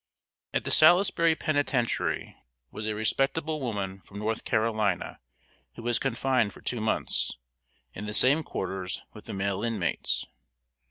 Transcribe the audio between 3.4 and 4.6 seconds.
woman from North